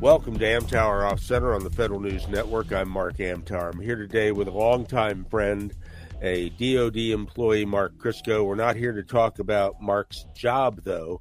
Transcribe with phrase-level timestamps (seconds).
[0.00, 2.72] Welcome to Amtower Off Center on the Federal News Network.
[2.72, 3.74] I'm Mark Amtower.
[3.74, 5.74] I'm here today with a longtime friend,
[6.22, 8.46] a DoD employee, Mark Krzysko.
[8.46, 11.20] We're not here to talk about Mark's job, though.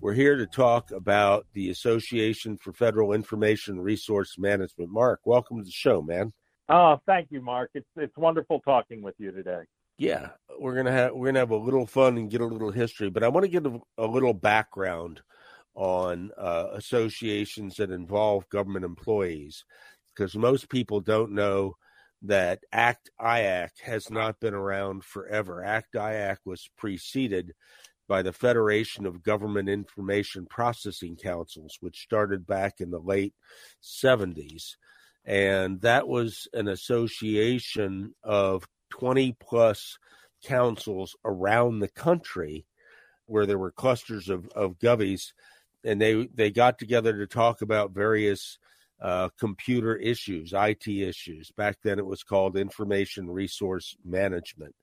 [0.00, 4.90] We're here to talk about the Association for Federal Information Resource Management.
[4.90, 6.32] Mark, welcome to the show, man.
[6.70, 7.72] Oh, thank you, Mark.
[7.74, 9.64] It's it's wonderful talking with you today.
[9.98, 13.10] Yeah, we're gonna have we're gonna have a little fun and get a little history,
[13.10, 15.20] but I want to get a, a little background
[15.74, 19.64] on uh, associations that involve government employees
[20.14, 21.74] because most people don't know
[22.22, 25.62] that ACT IAC has not been around forever.
[25.62, 27.52] ACT IAC was preceded
[28.08, 33.34] by the Federation of Government Information Processing Councils, which started back in the late
[33.82, 34.76] 70s.
[35.24, 39.98] And that was an association of 20 plus
[40.44, 42.66] councils around the country
[43.26, 45.32] where there were clusters of, of govies
[45.84, 48.58] and they they got together to talk about various
[49.00, 51.50] uh, computer issues, IT issues.
[51.56, 54.74] Back then, it was called Information Resource Management,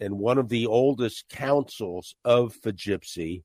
[0.00, 3.42] and one of the oldest councils of FGIPC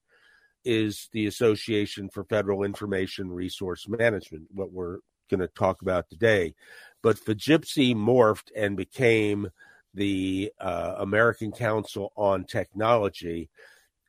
[0.64, 4.44] is the Association for Federal Information Resource Management.
[4.52, 6.54] What we're going to talk about today,
[7.02, 9.50] but FGIPC morphed and became
[9.94, 13.50] the uh, American Council on Technology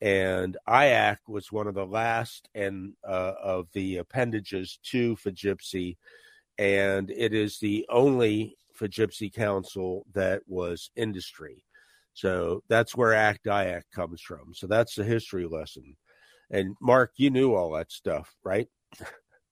[0.03, 5.97] and IAC was one of the last and uh, of the appendages to FGIPC,
[6.58, 11.64] and it is the only FGIPC council that was industry.
[12.14, 14.53] So that's where ACT IAC comes from.
[14.55, 15.97] So that's the history lesson.
[16.50, 18.67] And Mark, you knew all that stuff, right?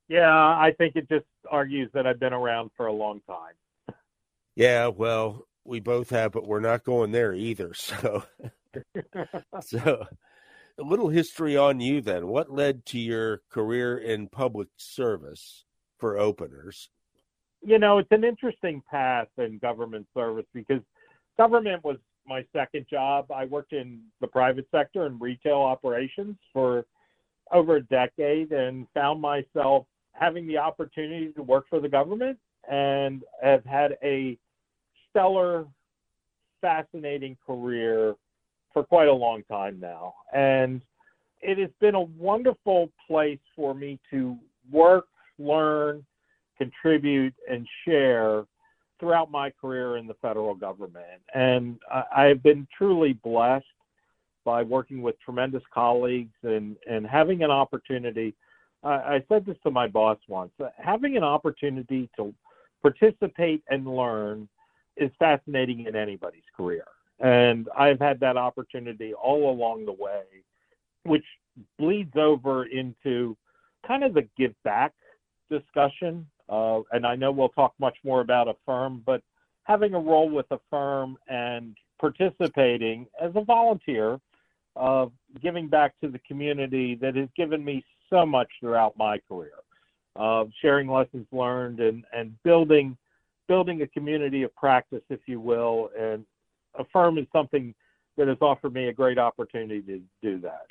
[0.09, 3.95] Yeah, I think it just argues that I've been around for a long time.
[4.57, 7.73] Yeah, well, we both have, but we're not going there either.
[7.75, 8.25] So,
[9.63, 10.07] so
[10.81, 12.27] a little history on you then.
[12.27, 15.65] What led to your career in public service
[15.99, 16.89] for openers?
[17.63, 20.81] You know, it's an interesting path in government service because
[21.37, 23.31] government was my second job.
[23.31, 26.87] I worked in the private sector and retail operations for
[27.53, 32.39] over a decade and found myself having the opportunity to work for the government
[32.71, 34.39] and have had a
[35.11, 35.67] stellar,
[36.61, 38.15] fascinating career
[38.73, 40.15] for quite a long time now.
[40.33, 40.83] And
[41.41, 44.37] it has been a wonderful place for me to
[44.71, 45.07] work,
[45.39, 46.05] learn,
[46.59, 48.45] contribute, and share
[48.99, 51.23] throughout my career in the federal government.
[51.35, 51.79] And
[52.15, 53.65] I have been truly blessed
[54.45, 58.35] by working with tremendous colleagues and, and having an opportunity.
[58.85, 62.35] I said this to my boss once having an opportunity to
[62.83, 64.49] participate and learn
[64.97, 66.85] is fascinating in anybody's career.
[67.21, 70.23] And I've had that opportunity all along the way,
[71.05, 71.25] which
[71.79, 73.37] bleeds over into
[73.87, 74.93] kind of the give back
[75.51, 76.27] discussion.
[76.49, 79.23] Uh, and I know we'll talk much more about a firm, but
[79.65, 84.19] having a role with a firm and participating as a volunteer
[84.77, 89.53] of giving back to the community that has given me so much throughout my career,
[90.17, 92.97] uh, sharing lessons learned and, and building
[93.47, 96.25] building a community of practice, if you will, and
[96.79, 97.75] AFFIRM is something
[98.17, 100.67] that has offered me a great opportunity to do that.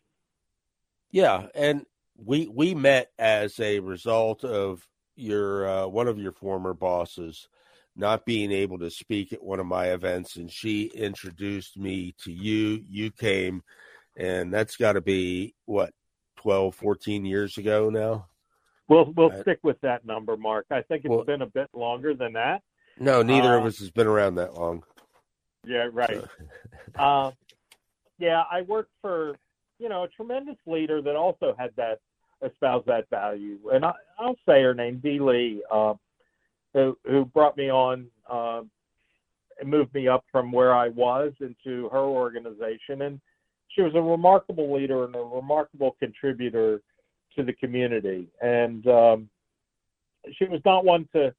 [1.12, 1.86] Yeah, and
[2.24, 7.48] we we met as a result of your uh, one of your former bosses
[7.96, 12.32] not being able to speak at one of my events, and she introduced me to
[12.32, 12.84] you.
[12.88, 13.62] You came,
[14.16, 15.94] and that's got to be what
[16.38, 18.28] 12, 14 years ago now.
[18.88, 20.66] We'll we'll uh, stick with that number, Mark.
[20.72, 22.62] I think it's well, been a bit longer than that.
[23.00, 24.84] No, neither uh, of us has been around that long.
[25.66, 26.24] Yeah, right.
[26.98, 27.02] So.
[27.02, 27.32] uh,
[28.20, 29.36] yeah, I worked for
[29.80, 32.00] you know a tremendous leader that also had that
[32.46, 35.94] espoused that value, and I, I'll say her name, Dee Lee, uh,
[36.74, 38.62] who who brought me on uh,
[39.60, 43.20] and moved me up from where I was into her organization, and
[43.70, 46.82] she was a remarkable leader and a remarkable contributor
[47.36, 49.30] to the community, and um,
[50.38, 51.34] she was not one to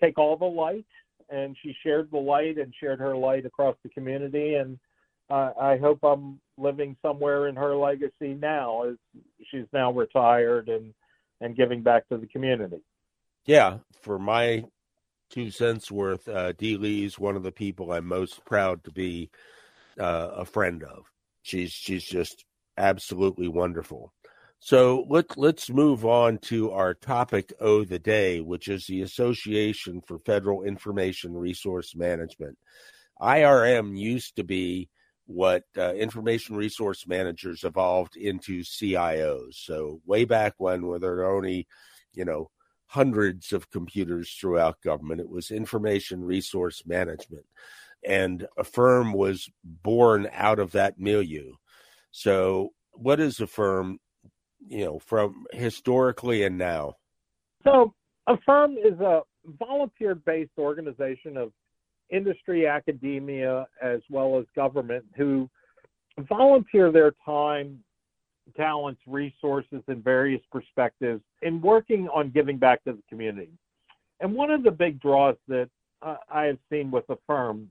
[0.00, 0.86] take all the light
[1.30, 4.54] and she shared the light and shared her light across the community.
[4.54, 4.78] And
[5.30, 8.96] uh, I hope I'm living somewhere in her legacy now, as
[9.50, 10.94] she's now retired and
[11.40, 12.80] and giving back to the community.
[13.46, 14.64] Yeah, for my
[15.30, 16.28] two cents worth.
[16.28, 19.30] Uh, Dee Lee's one of the people I'm most proud to be
[19.98, 21.04] uh, a friend of.
[21.42, 22.44] She's she's just
[22.76, 24.12] absolutely wonderful.
[24.60, 30.00] So let let's move on to our topic of the day, which is the Association
[30.00, 32.58] for Federal Information Resource Management.
[33.20, 34.88] IRM used to be
[35.26, 39.54] what uh, information resource managers evolved into CIOs.
[39.54, 41.68] So way back when, where there were only,
[42.14, 42.50] you know,
[42.86, 47.44] hundreds of computers throughout government, it was information resource management,
[48.04, 51.52] and AFFIRM was born out of that milieu.
[52.10, 53.98] So, what is AFFIRM?
[54.68, 56.96] You know, from historically and now.
[57.64, 57.94] So,
[58.28, 59.22] AFFIRM is a
[59.58, 61.52] volunteer-based organization of
[62.10, 65.48] industry, academia, as well as government who
[66.28, 67.82] volunteer their time,
[68.56, 73.50] talents, resources, and various perspectives in working on giving back to the community.
[74.20, 75.68] And one of the big draws that
[76.02, 77.70] uh, I have seen with the firm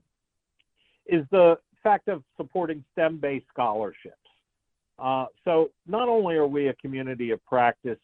[1.06, 4.16] is the fact of supporting STEM based scholarships.
[4.98, 7.98] Uh, so, not only are we a community of practice,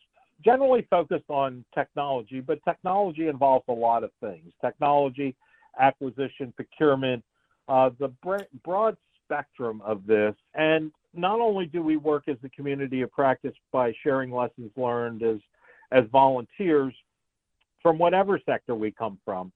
[0.45, 4.53] generally focused on technology, but technology involves a lot of things.
[4.61, 5.35] Technology
[5.81, 7.25] acquisition, procurement,
[7.69, 8.13] uh, the
[8.63, 10.35] broad spectrum of this.
[10.55, 15.23] And not only do we work as a community of practice by sharing lessons learned
[15.23, 15.39] as
[15.93, 16.95] as volunteers
[17.83, 19.53] from whatever sector we come from,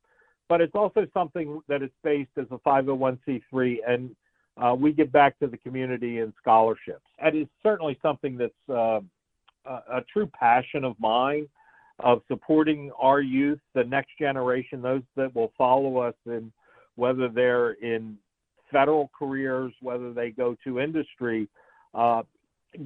[0.48, 4.14] but it's also something that is based as a 501c3 and
[4.60, 7.06] uh, we give back to the community in scholarships.
[7.18, 9.00] And it's certainly something that's uh,
[9.64, 11.48] a, a true passion of mine
[12.00, 16.52] of supporting our youth, the next generation, those that will follow us in
[16.94, 18.16] whether they're in
[18.70, 21.48] federal careers, whether they go to industry,
[21.94, 22.22] uh,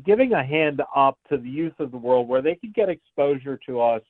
[0.06, 3.58] giving a hand up to the youth of the world where they can get exposure
[3.66, 4.02] to us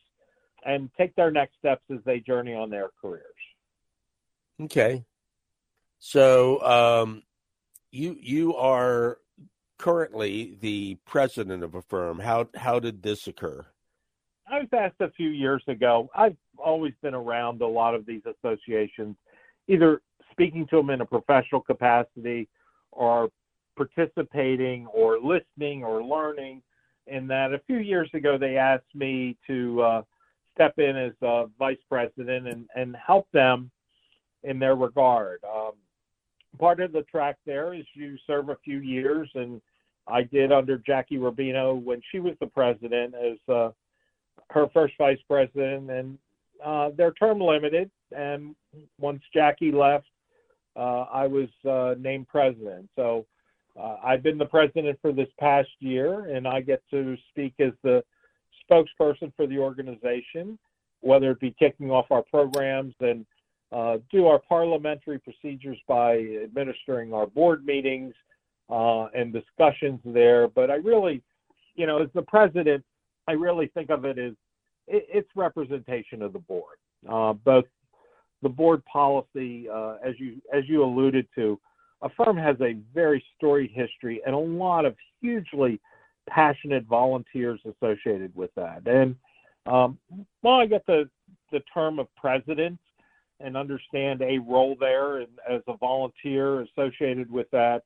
[0.65, 3.25] and take their next steps as they journey on their careers.
[4.61, 5.05] Okay.
[5.99, 7.23] So um,
[7.93, 9.19] you you are
[9.79, 12.21] currently the president of AFFIRM.
[12.21, 13.67] How how did this occur?
[14.51, 16.11] I was asked a few years ago.
[16.15, 19.17] I've always been around a lot of these associations,
[19.69, 22.49] either speaking to them in a professional capacity
[22.91, 23.31] or
[23.77, 26.63] participating or listening or learning.
[27.07, 30.03] And that a few years ago, they asked me to uh,
[30.55, 33.71] step in as uh, vice president and, and help them
[34.45, 35.41] in their regard.
[35.45, 35.73] Um,
[36.59, 39.61] part of the track there is you serve a few years, and
[40.07, 43.71] I did under Jackie Rubino when she was the president as uh,
[44.51, 46.19] her first vice president, and
[46.65, 47.91] uh, they're term limited.
[48.15, 48.55] And
[48.99, 50.07] once Jackie left,
[50.77, 52.89] uh, I was uh, named president.
[52.97, 53.27] So
[53.79, 57.73] uh, I've been the president for this past year, and I get to speak as
[57.83, 58.03] the
[58.71, 60.59] spokesperson for the organization,
[61.01, 63.27] whether it be kicking off our programs and
[63.73, 68.15] uh, do our parliamentary procedures by administering our board meetings
[68.71, 70.47] uh, and discussions there.
[70.49, 71.23] But I really,
[71.75, 72.85] you know, as the president,
[73.29, 74.33] I really think of it as
[74.87, 76.77] it, it's representation of the board,
[77.09, 77.65] uh, both
[78.43, 81.59] the board policy, uh, as you as you alluded to.
[82.03, 85.81] AFFIRM has a very storied history and a lot of hugely
[86.29, 88.83] passionate volunteers associated with that.
[88.87, 89.15] And
[89.67, 89.99] um,
[90.43, 91.09] well, I get the
[91.53, 92.79] the term of president
[93.43, 97.83] and understand a role there and as a volunteer associated with that.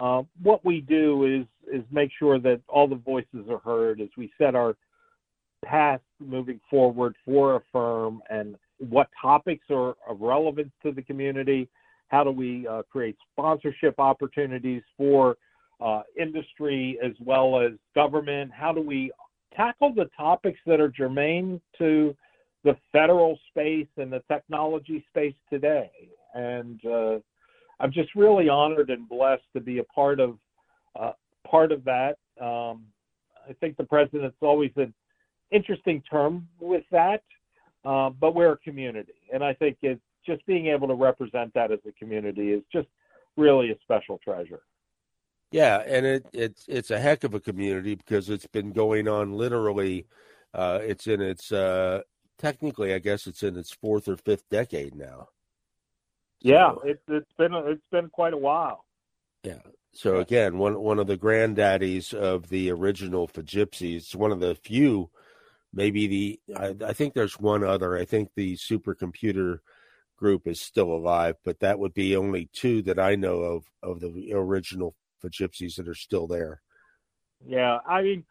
[0.00, 4.08] Uh, what we do is is make sure that all the voices are heard as
[4.16, 4.76] we set our
[5.64, 11.68] path moving forward for a firm and what topics are of relevance to the community.
[12.08, 15.36] How do we uh, create sponsorship opportunities for
[15.80, 18.52] uh, industry as well as government?
[18.52, 19.10] How do we
[19.56, 22.14] tackle the topics that are germane to
[22.66, 25.90] the federal space and the technology space today?
[26.34, 27.18] And uh,
[27.78, 30.36] I'm just really honored and blessed to be a part of
[30.98, 31.12] uh,
[31.48, 32.16] part of that.
[32.40, 32.84] Um,
[33.48, 34.92] I think the president's always an
[35.52, 37.22] interesting term with that,
[37.84, 41.70] uh, but we're a community, and I think it's just being able to represent that
[41.70, 42.88] as a community is just
[43.36, 44.62] really a special treasure.
[45.52, 49.32] Yeah, and it it's it's a heck of a community because it's been going on
[49.32, 50.06] literally.
[50.52, 52.00] Uh, it's in its uh,
[52.38, 55.28] technically, I guess it's in its fourth or fifth decade now.
[56.40, 58.84] Yeah, so, it, it's been it's been quite a while.
[59.42, 59.60] Yeah.
[59.92, 65.10] So again, one one of the granddaddies of the original FGIPCs, one of the few,
[65.72, 67.96] maybe the I, I think there's one other.
[67.96, 69.60] I think the supercomputer
[70.16, 74.00] group is still alive, but that would be only two that I know of of
[74.00, 76.60] the original FGIPCs that are still there.
[77.46, 78.24] Yeah, I mean,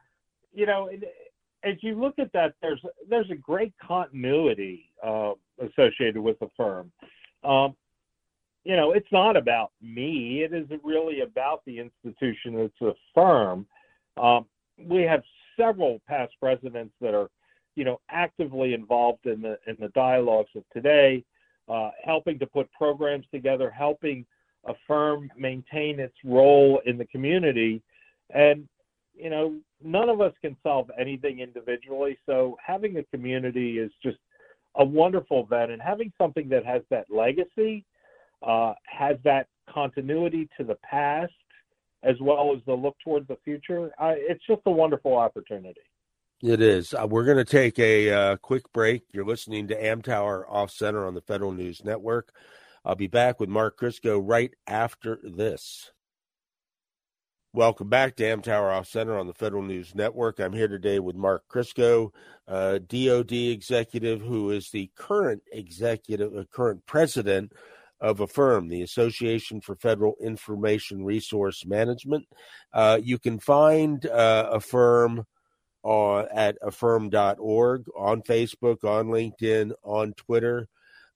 [0.54, 0.90] you know,
[1.66, 6.92] as you look at that, there's there's a great continuity uh, associated with the firm.
[7.44, 7.76] Um,
[8.64, 10.44] you know, it's not about me.
[10.44, 12.60] It is really about the institution.
[12.60, 13.68] It's a firm.
[14.18, 14.46] Um,
[14.78, 15.24] we have
[15.58, 17.30] several past presidents that are,
[17.76, 21.24] you know, actively involved in the in the dialogues of today,
[21.68, 24.26] uh, helping to put programs together, helping
[24.66, 27.82] a firm maintain its role in the community,
[28.32, 28.68] and
[29.18, 32.18] you know, none of us can solve anything individually.
[32.26, 34.18] So having a community is just
[34.76, 37.86] a wonderful event, and having something that has that legacy,
[38.46, 41.32] uh, has that continuity to the past,
[42.04, 43.92] as well as the look towards the future.
[44.00, 45.82] Uh, it's just a wonderful opportunity.
[46.42, 46.94] It is.
[46.94, 49.04] Uh, we're going to take a uh, quick break.
[49.14, 52.34] You're listening to Amtower Off Center on the Federal News Network.
[52.84, 55.92] I'll be back with Mark Krzysko right after this.
[57.56, 60.42] Welcome back to Amtower Off Center on the Federal News Network.
[60.42, 62.10] I'm here today with Mark Krzysko,
[62.50, 67.54] uh, DoD executive, who is the current executive, uh, current president
[68.02, 72.28] of AFFIRM, the Association for Federal Information Resource Management.
[72.74, 75.24] Uh, you can find uh, AFFIRM
[75.82, 80.68] on, at affirm.org on Facebook, on LinkedIn, on Twitter.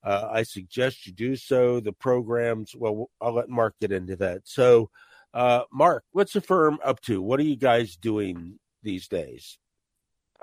[0.02, 1.82] Uh, I suggest you do so.
[1.82, 4.44] The programs, well, I'll let Mark get into that.
[4.46, 4.90] So,
[5.34, 7.22] uh, Mark, what's the firm up to?
[7.22, 9.58] What are you guys doing these days?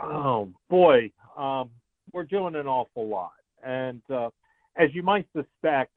[0.00, 1.70] Oh boy, um,
[2.12, 3.32] we're doing an awful lot,
[3.64, 4.30] and uh,
[4.76, 5.92] as you might suspect,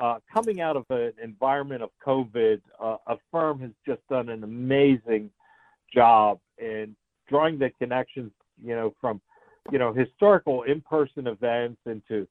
[0.00, 2.96] uh, coming out of an environment of COVID, uh,
[3.30, 5.30] firm has just done an amazing
[5.92, 6.96] job in
[7.28, 8.30] drawing the connections,
[8.62, 9.20] you know, from
[9.70, 12.26] you know historical in-person events into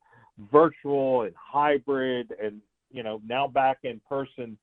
[0.52, 4.58] virtual and hybrid, and you know now back in person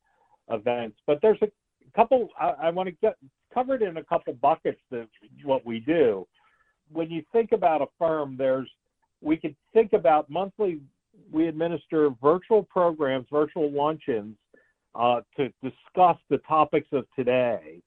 [0.51, 0.97] events.
[1.07, 1.49] But there's a
[1.95, 3.17] couple I, I want to get
[3.53, 5.09] covered in a couple buckets that
[5.45, 6.27] what we do.
[6.93, 8.69] When you think about a firm, there's
[9.21, 10.81] we could think about monthly.
[11.33, 14.37] We administer virtual programs, virtual luncheons
[14.95, 17.83] uh, to discuss the topics of today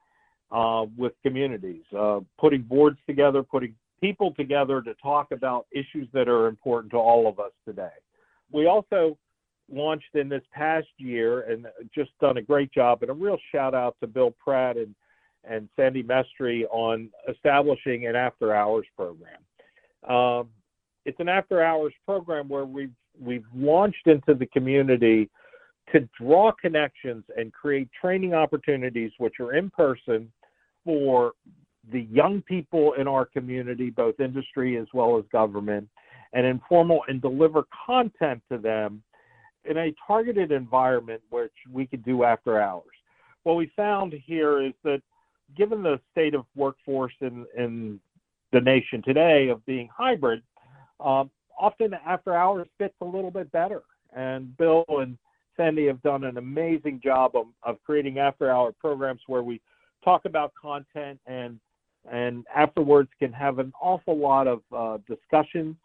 [0.52, 6.28] uh, with communities, uh, putting boards together, putting people together to talk about issues that
[6.28, 7.90] are important to all of us today.
[8.52, 9.18] We also
[9.72, 13.02] launched in this past year and just done a great job.
[13.02, 14.96] And a real shout out to Bill Pratt and,
[15.44, 19.40] and Sandy Mestry on establishing an after hours program.
[20.08, 20.50] Um,
[21.06, 25.30] it's an after hours program where we've, we've launched into the community
[25.92, 30.32] to draw connections and create training opportunities, which are in person
[30.86, 31.34] for
[31.92, 35.88] the young people in our community, both industry as well as government,
[36.34, 39.02] and informal and deliver content to them
[39.66, 42.84] in a targeted environment which we could do after hours.
[43.44, 45.02] What we found here is that
[45.58, 48.00] given the state of workforce in, in
[48.52, 50.42] the nation today of being hybrid,
[51.00, 53.84] um, often after hours fits a little bit better.
[54.16, 55.18] And Bill and
[55.58, 59.62] Sandy have done an amazing job of, of creating after hour programs where we
[60.04, 61.60] talk about content and
[62.12, 65.76] and afterwards can have an awful lot of uh, discussions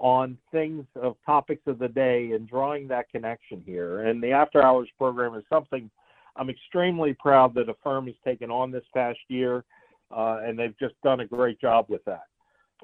[0.00, 4.06] on things of topics of the day and drawing that connection here.
[4.06, 5.90] And the after hours program is something
[6.36, 9.62] I'm extremely proud that AFFIRM has taken on this past year,
[10.10, 12.24] uh, and they've just done a great job with that.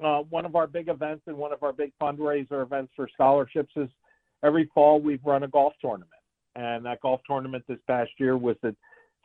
[0.03, 3.73] Uh, one of our big events and one of our big fundraiser events for scholarships
[3.75, 3.89] is
[4.43, 6.11] every fall we've run a golf tournament.
[6.55, 8.75] And that golf tournament this past year was at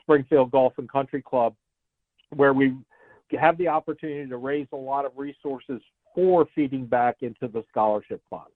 [0.01, 1.55] Springfield Golf and Country Club,
[2.35, 2.75] where we
[3.39, 5.83] have the opportunity to raise a lot of resources
[6.14, 8.50] for feeding back into the scholarship funds.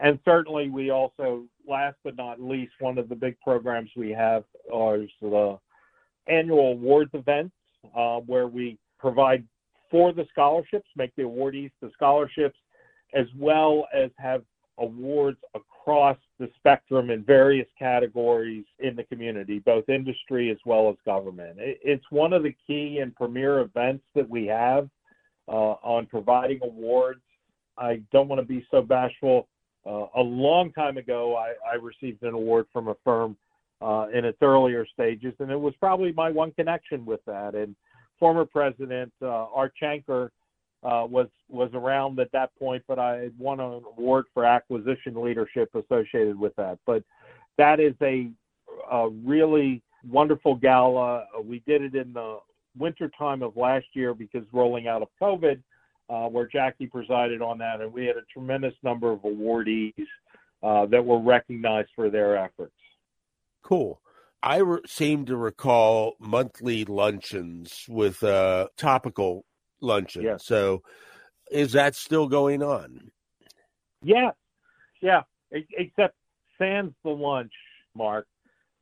[0.00, 4.44] And certainly, we also, last but not least, one of the big programs we have
[4.72, 5.58] is the
[6.26, 7.54] annual awards events,
[7.94, 9.44] uh, where we provide
[9.90, 12.58] for the scholarships, make the awardees the scholarships,
[13.12, 14.42] as well as have
[14.78, 20.96] awards across the spectrum in various categories in the community, both industry as well as
[21.04, 21.56] government.
[21.58, 24.88] It's one of the key and premier events that we have
[25.54, 27.20] on providing awards.
[27.76, 29.48] I don't want to be so bashful.
[29.86, 33.34] Uh, a long time ago, I, I, received an award from AFFIRM
[33.80, 37.54] uh, in its earlier stages, and it was probably my one connection with that.
[37.54, 37.74] And
[38.18, 40.28] former president uh, Art Shanker
[40.82, 45.14] uh, was was around at that point, but I had won an award for acquisition
[45.14, 46.78] leadership associated with that.
[46.84, 47.02] But
[47.56, 48.30] that is a,
[48.90, 51.24] a really wonderful gala.
[51.42, 52.38] We did it in the
[52.76, 55.60] winter time of last year because rolling out of COVID,
[56.08, 59.94] uh, where Jackie presided on that, and we had a tremendous number of awardees
[60.62, 62.74] uh, that were recognized for their efforts.
[63.62, 64.00] Cool.
[64.42, 69.44] I re- seem to recall monthly luncheons with uh, topical
[69.80, 70.22] luncheon.
[70.22, 70.46] Yes.
[70.46, 70.82] So,
[71.50, 73.10] is that still going on?
[74.02, 74.30] Yeah,
[75.02, 75.22] yeah.
[75.50, 76.14] Except
[76.58, 77.52] sans the lunch,
[77.94, 78.26] Mark.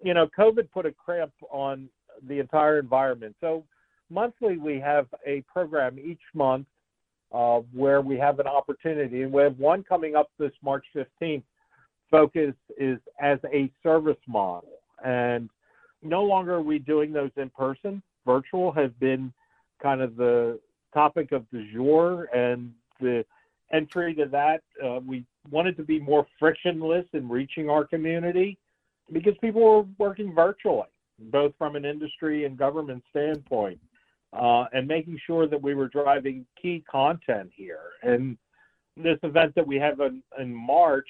[0.03, 1.89] You know, COVID put a cramp on
[2.27, 3.37] the entire environment.
[3.41, 3.65] So
[4.11, 6.67] monthly, we have a program each month
[7.33, 11.43] uh, where we have an opportunity, and we have one coming up this March 15th.
[12.11, 15.51] Focus is as a service model, and
[16.03, 18.03] no longer are we doing those in person.
[18.25, 19.33] Virtual has been
[19.83, 20.59] kind of the
[20.95, 23.25] topic of the jour, and the
[23.73, 24.63] entry to that.
[24.83, 28.59] Uh, we wanted to be more frictionless in reaching our community
[29.13, 30.89] because people were working virtually,
[31.31, 33.79] both from an industry and government standpoint,
[34.33, 37.93] uh, and making sure that we were driving key content here.
[38.03, 38.37] And
[38.97, 41.09] this event that we have in, in March,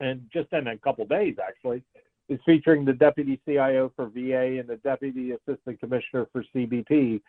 [0.00, 1.82] and just in a couple days actually,
[2.28, 7.20] is featuring the Deputy CIO for VA and the Deputy Assistant Commissioner for CBP,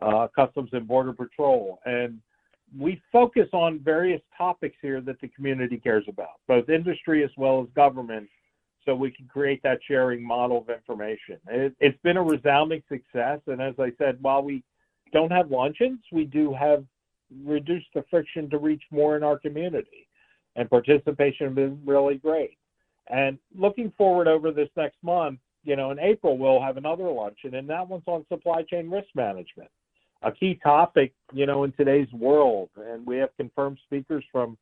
[0.00, 1.78] uh, Customs and Border Patrol.
[1.84, 2.20] And
[2.76, 7.62] we focus on various topics here that the community cares about, both industry as well
[7.62, 8.28] as government,
[8.88, 11.36] so we can create that sharing model of information.
[11.46, 14.64] It, has been a resounding success, and as I said, while we
[15.12, 16.84] don't have luncheons, we do have
[17.44, 20.08] reduced the friction to reach more in our community,
[20.56, 22.56] and participation has been really great.
[23.08, 27.56] And looking forward over this next month, you know, in April we'll have another luncheon,
[27.56, 29.70] and that one's on supply chain risk management
[30.22, 32.70] a key topic, you know, in today's world.
[32.76, 34.58] And we have confirmed speakers from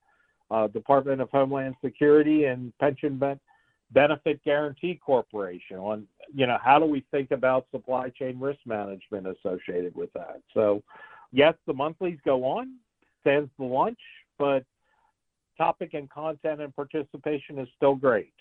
[0.50, 3.18] uh, Department of Homeland Security and Pension
[3.92, 9.26] Benefit guarantee Corporation on, you know, how do we think about supply chain risk management
[9.26, 10.40] associated with that.
[10.54, 10.82] So,
[11.32, 12.74] yes, the monthlies go on,
[13.20, 13.98] stands the lunch,
[14.38, 14.64] but
[15.56, 18.32] topic and content and participation is still great.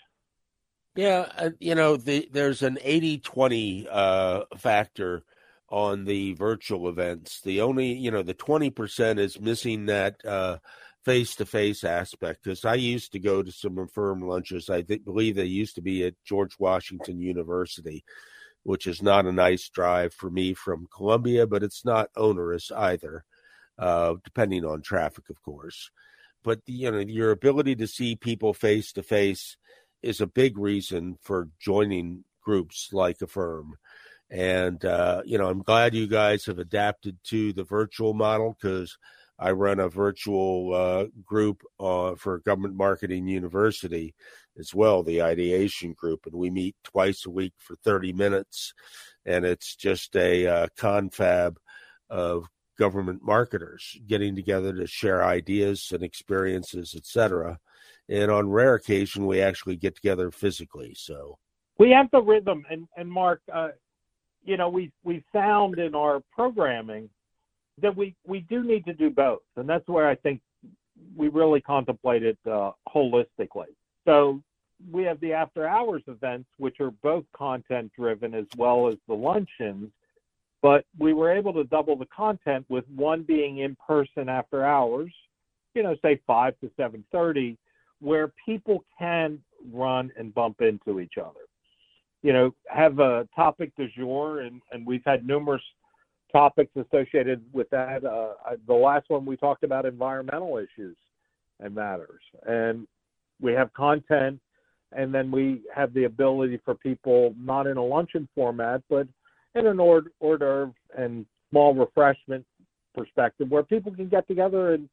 [0.95, 5.23] Yeah, uh, you know, the, there's an 80 20 uh, factor
[5.69, 7.41] on the virtual events.
[7.41, 10.23] The only, you know, the 20% is missing that
[11.05, 14.69] face to face aspect because I used to go to some firm lunches.
[14.69, 18.03] I th- believe they used to be at George Washington University,
[18.63, 23.23] which is not a nice drive for me from Columbia, but it's not onerous either,
[23.77, 25.91] uh, depending on traffic, of course.
[26.43, 29.57] But you know, your ability to see people face to face
[30.01, 33.71] is a big reason for joining groups like AFFIRM.
[34.29, 38.97] And, uh, you know, I'm glad you guys have adapted to the virtual model because
[39.37, 44.15] I run a virtual uh, group uh, for Government Marketing University
[44.57, 46.25] as well, the ideation group.
[46.25, 48.73] And we meet twice a week for 30 minutes.
[49.25, 51.57] And it's just a uh, confab
[52.09, 52.45] of
[52.77, 57.57] government marketers getting together to share ideas and experiences, etc.
[58.07, 60.93] And on rare occasion, we actually get together physically.
[60.95, 61.37] So
[61.77, 62.65] we have the rhythm.
[62.69, 63.69] And, and Mark, uh,
[64.43, 67.09] you know, we we found in our programming
[67.81, 70.41] that we we do need to do both, and that's where I think
[71.15, 73.73] we really contemplated uh, holistically.
[74.05, 74.41] So
[74.91, 79.13] we have the after hours events, which are both content driven as well as the
[79.13, 79.89] luncheons.
[80.61, 85.13] But we were able to double the content with one being in person after hours,
[85.75, 87.57] you know, say five to seven thirty,
[87.99, 89.39] where people can
[89.71, 91.41] run and bump into each other
[92.25, 95.61] you know, have a topic du jour, and, and we've had numerous
[96.35, 98.03] topics associated with that.
[98.03, 98.33] Uh,
[98.67, 100.97] the last one we talked about environmental issues
[101.61, 102.85] and matters, and
[103.39, 104.37] we have content,
[104.91, 109.07] and then we have the ability for people not in a luncheon format, but
[109.55, 112.45] in an hors d'oeuvre and small refreshment
[112.93, 114.89] perspective, where people can get together and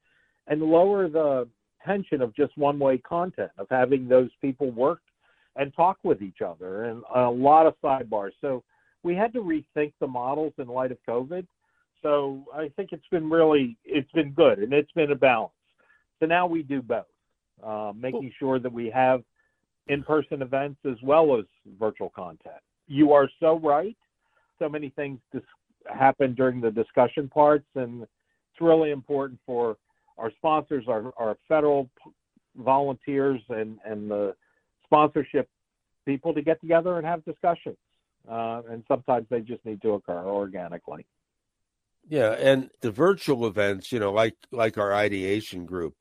[0.47, 1.49] and lower the
[1.85, 5.01] tension of just one way content of having those people work
[5.57, 8.31] and talk with each other and a lot of sidebars.
[8.41, 8.63] So
[9.03, 11.47] we had to rethink the models in light of COVID.
[12.03, 15.53] So I think it's been really it's been good and it's been a balance.
[16.21, 17.05] So now we do both,
[17.65, 19.23] uh, making sure that we have
[19.89, 21.45] in-person events as well as
[21.79, 22.63] virtual content.
[22.87, 23.97] You are so right.
[24.59, 25.43] So many things dis-
[25.93, 29.77] happen during the discussion parts, and it's really important for
[30.19, 31.89] our sponsors, our, our federal
[32.57, 34.35] volunteers, and and the
[34.85, 35.49] sponsorship
[36.05, 37.77] people to get together and have discussions.
[38.29, 41.07] Uh, and sometimes they just need to occur organically.
[42.09, 45.95] Yeah, and the virtual events, you know, like like our ideation group,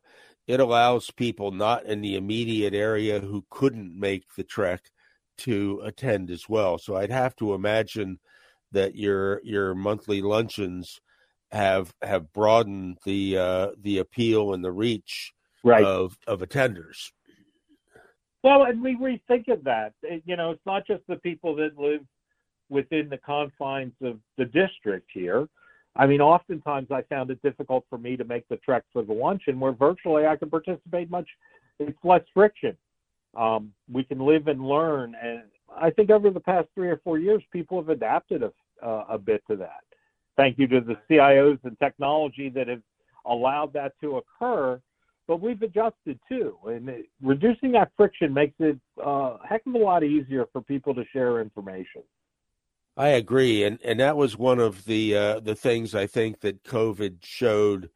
[0.48, 4.82] it allows people not in the immediate area who couldn't make the trek
[5.40, 6.78] to attend as well.
[6.78, 8.20] So I'd have to imagine
[8.72, 11.00] that your your monthly luncheons
[11.52, 15.84] have have broadened the uh, the appeal and the reach right.
[15.84, 17.12] of of attenders.
[18.44, 19.94] Well, and we rethink of that.
[20.26, 22.02] You know, it's not just the people that live
[22.70, 25.48] within the confines of the district here.
[25.96, 29.14] I mean, oftentimes I found it difficult for me to make the trek for the
[29.14, 31.28] luncheon where virtually I can participate much,
[31.80, 32.78] it's less friction.
[33.36, 35.16] Um, we can live and learn.
[35.22, 35.44] And
[35.76, 38.52] I think over the past three or four years, people have adapted a,
[38.86, 39.84] uh, a bit to that.
[40.38, 42.82] Thank you to the CIOs and technology that have
[43.26, 44.82] allowed that to occur.
[45.32, 49.74] But we've adjusted too, and it, reducing that friction makes it uh, a heck of
[49.76, 52.04] a lot easier for people to share information.
[52.98, 56.66] I agree, and and that was one of the uh, the things I think that
[56.66, 57.90] COVID showed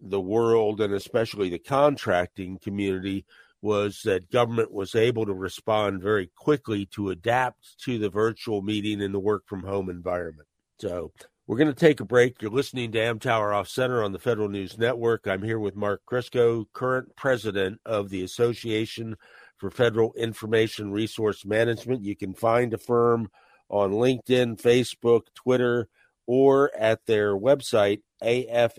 [0.00, 3.26] the world and especially the contracting community
[3.60, 9.02] was that government was able to respond very quickly to adapt to the virtual meeting
[9.02, 10.48] and the work from home environment.
[10.78, 11.12] So
[11.48, 12.42] we're going to take a break.
[12.42, 15.26] You're listening to Amtower Off Center on the Federal News Network.
[15.26, 19.16] I'm here with Mark Krzysko, current president of the Association
[19.56, 22.04] for Federal Information Resource Management.
[22.04, 23.28] You can find AFFIRM
[23.70, 25.88] on LinkedIn, Facebook, Twitter,
[26.26, 28.76] or at their website, affirm.org.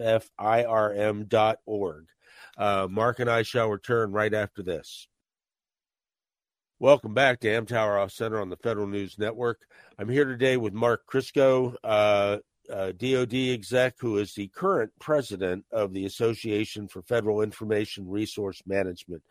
[2.55, 5.07] Uh, Mark and I shall return right after this.
[6.77, 9.61] Welcome back to Amtower Off Center on the Federal News Network.
[9.97, 12.37] I'm here today with Mark Krzysko, uh,
[12.71, 18.61] uh, DoD exec, who is the current president of the Association for Federal Information Resource
[18.65, 19.23] Management.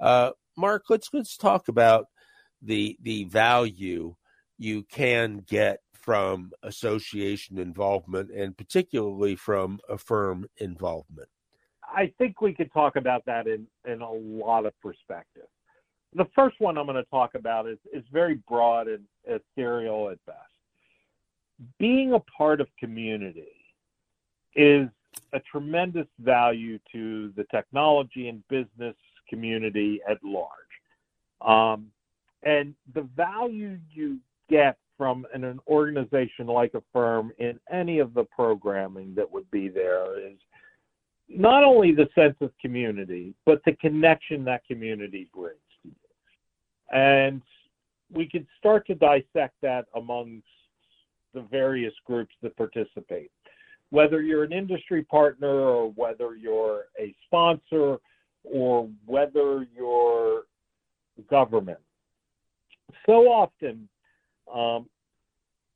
[0.00, 2.06] Uh, Mark, let's let's talk about
[2.62, 4.14] the the value
[4.58, 11.28] you can get from association involvement and particularly from AFFIRM involvement?
[11.82, 15.48] I think we could talk about that in, in a lot of perspectives.
[16.14, 20.18] The first one I'm going to talk about is, is very broad and ethereal at
[20.24, 20.38] best.
[21.78, 23.46] Being a part of community
[24.54, 24.88] is
[25.32, 28.94] a tremendous value to the technology and business
[29.28, 30.48] community at large.
[31.40, 31.86] Um,
[32.42, 34.18] and the value you
[34.48, 39.48] get from an, an organization like a firm in any of the programming that would
[39.50, 40.36] be there is
[41.28, 46.98] not only the sense of community, but the connection that community brings to you.
[46.98, 47.42] And
[48.10, 50.46] we could start to dissect that amongst
[51.38, 53.30] the various groups that participate.
[53.90, 57.98] Whether you're an industry partner or whether you're a sponsor
[58.44, 60.42] or whether you're
[61.30, 61.78] government.
[63.06, 63.88] So often,
[64.52, 64.88] um,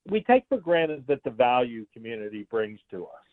[0.09, 3.25] we take for granted that the value community brings to us.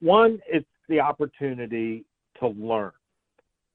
[0.00, 2.04] One, it's the opportunity
[2.40, 2.92] to learn,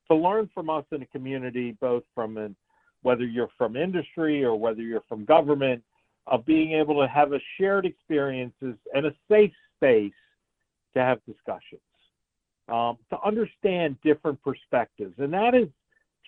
[0.10, 2.56] to learn from us in a community, both from an,
[3.02, 5.82] whether you're from industry or whether you're from government,
[6.30, 10.14] of being able to have a shared experiences and a safe space
[10.94, 11.82] to have discussions,
[12.70, 15.68] um, to understand different perspectives, and that is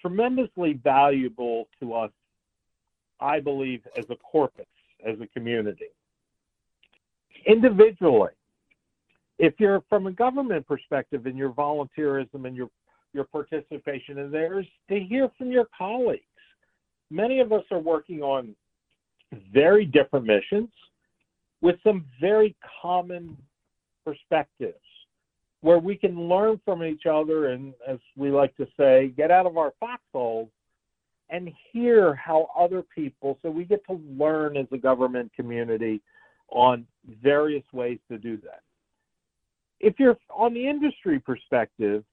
[0.02, 2.12] tremendously valuable to us
[3.22, 4.66] I believe, as a corpus,
[5.06, 5.92] as a community.
[7.46, 8.32] Individually,
[9.38, 12.70] if you're from a government perspective and your volunteerism and your
[13.14, 16.24] your participation in theirs, to hear from your colleagues.
[17.10, 18.56] Many of us are working on
[19.54, 20.70] very different missions
[21.62, 23.38] with some very common
[24.06, 24.76] perspectives
[25.62, 29.46] where we can learn from each other and, as we like to say, get out
[29.46, 30.50] of our foxholes
[31.30, 36.02] and hear how other people, so we get to learn as a government community
[36.50, 36.86] on
[37.24, 38.62] various ways to do that.
[39.80, 42.04] If you're on the industry perspective,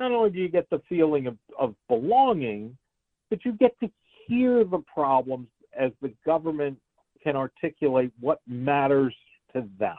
[0.00, 2.76] not only do you get the feeling of, of belonging,
[3.30, 3.90] but you get to
[4.26, 5.46] hear the problems
[5.78, 6.78] as the government
[7.22, 9.14] can articulate what matters
[9.52, 9.96] to them.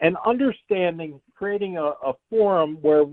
[0.00, 3.04] And understanding, creating a, a forum where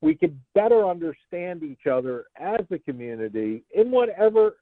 [0.00, 4.56] we could better understand each other as a community in whatever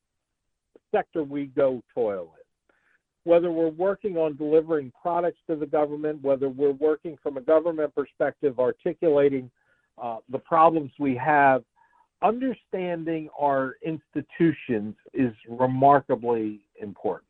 [0.94, 3.30] sector we go toil in.
[3.30, 7.94] Whether we're working on delivering products to the government, whether we're working from a government
[7.94, 9.50] perspective, articulating
[10.00, 11.64] uh, the problems we have,
[12.22, 17.28] understanding our institutions is remarkably important.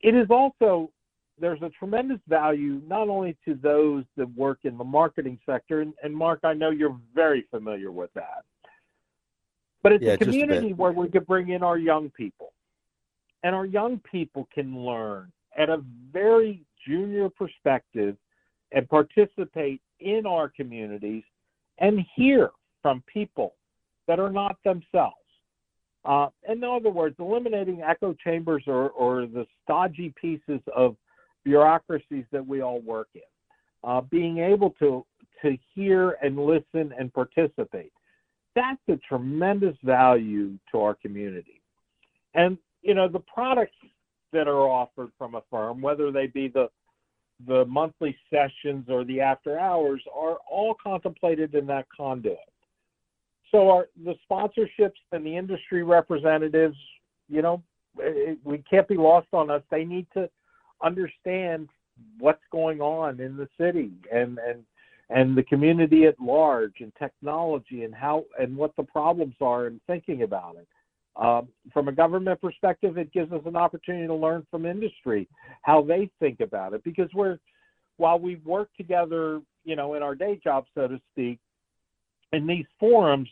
[0.00, 0.90] It is also
[1.38, 5.94] there's a tremendous value not only to those that work in the marketing sector, and,
[6.02, 8.44] and Mark, I know you're very familiar with that,
[9.82, 12.52] but it's yeah, a community a where we could bring in our young people,
[13.42, 15.82] and our young people can learn at a
[16.12, 18.16] very junior perspective
[18.72, 21.24] and participate in our communities
[21.78, 22.50] and hear
[22.82, 23.54] from people
[24.06, 25.14] that are not themselves.
[26.04, 30.96] Uh, in other words, eliminating echo chambers or, or the stodgy pieces of
[31.44, 33.20] bureaucracies that we all work in.
[33.82, 35.04] Uh, being able to
[35.42, 37.92] to hear and listen and participate,
[38.54, 41.62] that's a tremendous value to our community.
[42.34, 43.76] And you know the products
[44.32, 46.68] that are offered from AFFIRM, whether they be the
[47.46, 52.38] the monthly sessions or the after hours are all contemplated in that conduit.
[53.50, 56.76] So our, the sponsorships and the industry representatives,
[57.28, 57.62] you know,
[57.98, 59.62] it, we can't be lost on us.
[59.70, 60.28] They need to
[60.82, 61.68] understand
[62.18, 64.64] what's going on in the city and and
[65.10, 69.80] and the community at large and technology and how and what the problems are and
[69.86, 70.68] thinking about it.
[71.16, 75.28] Um, from a government perspective, it gives us an opportunity to learn from industry
[75.62, 77.38] how they think about it because we're
[77.96, 81.38] while we work together, you know, in our day job, so to speak,
[82.32, 83.28] in these forums,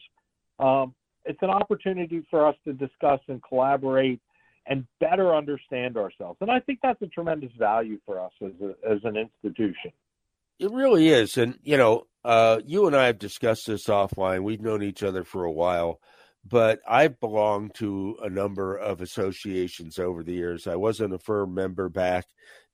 [0.58, 4.20] um, it's an opportunity for us to discuss and collaborate
[4.66, 6.38] and better understand ourselves.
[6.40, 9.92] And I think that's a tremendous value for us as, a, as an institution.
[10.58, 11.38] It really is.
[11.38, 14.42] And, you know, uh, you and I have discussed this offline.
[14.42, 16.00] We've known each other for a while,
[16.44, 20.66] but I've belonged to a number of associations over the years.
[20.66, 22.26] I wasn't AFFIRM member back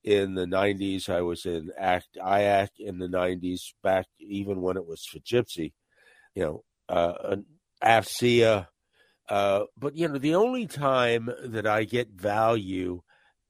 [0.03, 1.09] in the 90s.
[1.09, 5.73] I was in ACT, IAC in the 90s, back even when it was FGIPC,
[6.35, 7.37] you know, uh,
[7.83, 8.67] AFCEA.
[9.29, 13.01] Uh, but, you know, the only time that I get value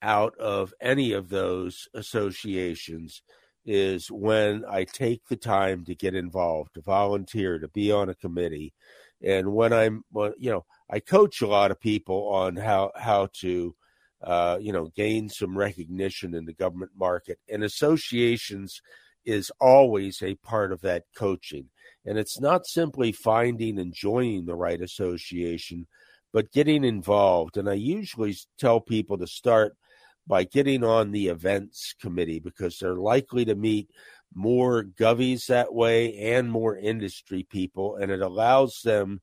[0.03, 3.23] out of any of those associations
[3.67, 8.15] is when I take the time to get involved, to volunteer, to be on a
[8.15, 8.75] committee.
[9.23, 13.29] And when I'm, well, you know, I coach a lot of people on how, how
[13.41, 13.75] to,
[14.23, 17.39] uh, you know, gain some recognition in the government market.
[17.49, 18.81] And associations
[19.25, 21.71] is always a part of that coaching.
[22.07, 25.87] And it's not simply finding and joining the right association,
[26.33, 27.57] but getting involved.
[27.57, 29.77] And I usually tell people to start
[30.27, 33.91] by getting on the events committee because they're likely to meet
[34.35, 39.21] more govies that way and more industry people, and it allows them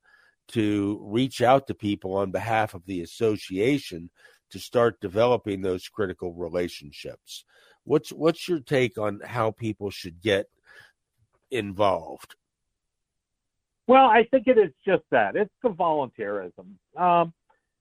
[0.48, 4.10] to reach out to people on behalf of the association
[4.50, 7.44] to start developing those critical relationships.
[7.84, 10.46] What's what's your take on how people should get
[11.50, 12.36] involved?
[13.92, 15.36] Well, I think it is just that.
[15.36, 16.64] It's the volunteerism.
[16.98, 17.34] Um,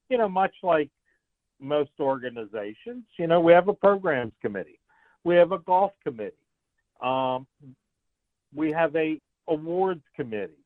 [0.09, 0.89] you know, much like
[1.57, 3.05] most organizations.
[3.17, 4.81] You know, we have a programs committee,
[5.23, 6.35] we have a golf committee,
[7.01, 7.47] um,
[8.53, 10.65] we have a awards committee,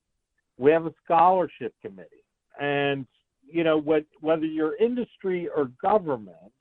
[0.57, 2.25] we have a scholarship committee,
[2.59, 3.05] and
[3.47, 6.53] you know, what, whether you're industry or government,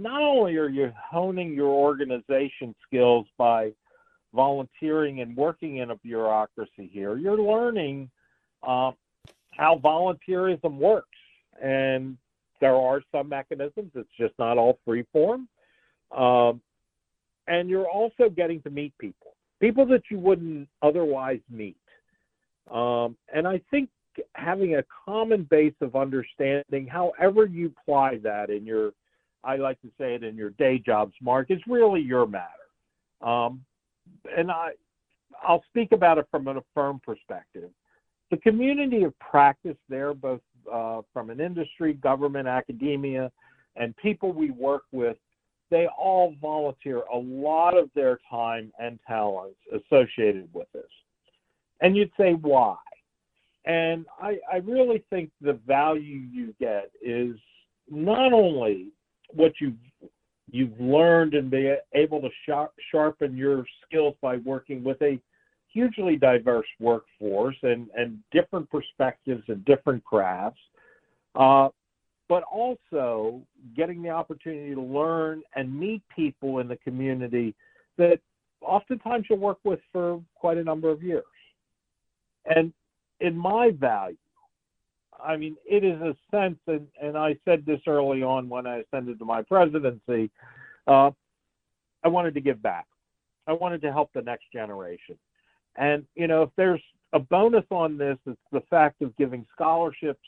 [0.00, 3.70] not only are you honing your organization skills by
[4.34, 8.10] volunteering and working in a bureaucracy here, you're learning
[8.62, 8.92] uh,
[9.52, 11.08] how volunteerism works
[11.62, 12.16] and
[12.60, 13.90] there are some mechanisms.
[13.94, 15.48] It's just not all free form.
[16.16, 16.60] Um,
[17.46, 21.76] and you're also getting to meet people, people that you wouldn't otherwise meet.
[22.70, 23.88] Um, and I think
[24.34, 28.92] having a common base of understanding, however you apply that in your,
[29.42, 32.46] I like to say it in your day jobs, Mark, is really your matter.
[33.22, 33.64] Um,
[34.36, 34.70] and I,
[35.42, 37.70] I'll speak about it from a firm perspective.
[38.30, 40.40] The community of practice there, both
[40.72, 43.30] uh, from an industry, government, academia,
[43.76, 45.16] and people we work with,
[45.70, 50.82] they all volunteer a lot of their time and talents associated with this.
[51.80, 52.76] And you'd say, why?
[53.64, 57.36] And I, I really think the value you get is
[57.88, 58.88] not only
[59.32, 59.74] what you've
[60.52, 65.20] you've learned and be able to sharp, sharpen your skills by working with a
[65.72, 70.60] hugely diverse workforce and, and different perspectives and different crafts,
[71.36, 71.68] uh,
[72.28, 73.40] but also
[73.76, 77.54] getting the opportunity to learn and meet people in the community
[77.98, 78.20] that
[78.62, 81.24] oftentimes you'll work with for quite a number of years.
[82.46, 82.72] And
[83.20, 84.16] in my value,
[85.24, 88.78] I mean, it is a sense, and, and I said this early on when I
[88.78, 90.30] ascended to my presidency,
[90.86, 91.10] uh,
[92.02, 92.86] I wanted to give back.
[93.46, 95.16] I wanted to help the next generation.
[95.76, 100.20] And, you know, if there's a bonus on this, it's the fact of giving scholarships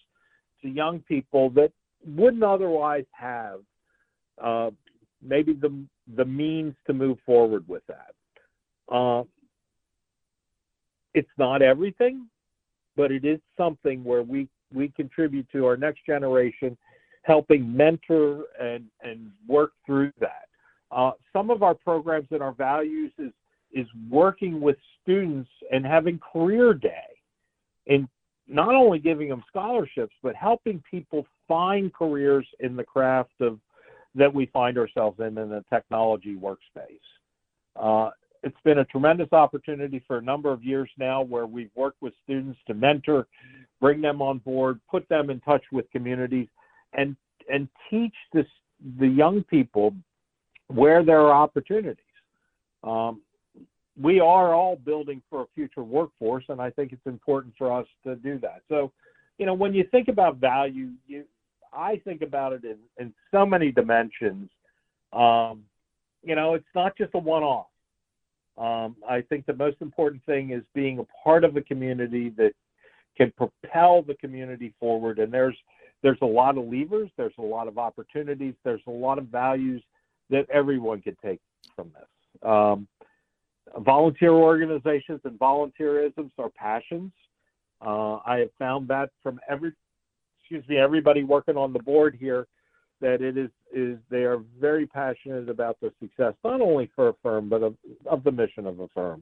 [0.62, 1.72] to young people that
[2.04, 3.60] wouldn't otherwise have
[4.42, 4.70] uh,
[5.22, 5.72] maybe the,
[6.16, 8.14] the means to move forward with that.
[8.94, 9.24] Uh,
[11.14, 12.26] it's not everything,
[12.96, 16.76] but it is something where we, we contribute to our next generation,
[17.22, 20.48] helping mentor and, and work through that.
[20.90, 23.32] Uh, some of our programs and our values is
[23.74, 27.08] is working with students and having career day
[27.86, 28.06] and
[28.46, 33.58] not only giving them scholarships but helping people find careers in the craft of
[34.14, 36.98] that we find ourselves in in the technology workspace
[37.76, 38.10] uh,
[38.42, 42.12] it's been a tremendous opportunity for a number of years now where we've worked with
[42.24, 43.26] students to mentor
[43.80, 46.48] bring them on board put them in touch with communities
[46.94, 47.16] and
[47.52, 48.46] and teach this
[48.98, 49.94] the young people
[50.68, 52.04] where there are opportunities
[52.82, 53.20] Um,
[54.00, 57.86] we are all building for a future workforce, and I think it's important for us
[58.04, 58.62] to do that.
[58.68, 58.90] So,
[59.38, 61.24] you know, when you think about value, you
[61.72, 64.50] I think about it in, in so many dimensions.
[65.12, 65.64] Um,
[66.22, 67.71] you know, it's not just a one-off.
[68.58, 72.52] Um, I think the most important thing is being a part of a community that
[73.16, 75.18] can propel the community forward.
[75.18, 75.56] And there's
[76.02, 79.82] there's a lot of levers, there's a lot of opportunities, there's a lot of values
[80.30, 81.40] that everyone can take
[81.76, 82.48] from this.
[82.48, 82.88] Um,
[83.78, 87.12] volunteer organizations and volunteerisms are passions.
[87.80, 89.72] Uh, I have found that from every
[90.40, 92.46] excuse me everybody working on the board here
[93.02, 97.50] that it is is they are very passionate about the success not only for AFFIRM
[97.50, 99.20] but of, of the mission of AFFIRM.